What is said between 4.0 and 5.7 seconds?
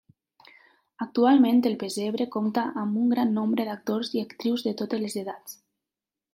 i actrius de totes les edats.